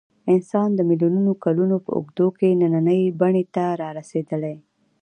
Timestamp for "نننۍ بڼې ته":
2.61-3.63